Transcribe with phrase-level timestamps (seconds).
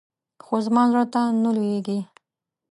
[0.43, 1.99] خو زما زړه ته نه لوېږي.